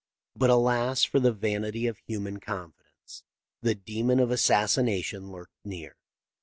[0.35, 3.21] But alas for the vanity of human confidence!
[3.61, 5.95] The demon of assassination lurked near.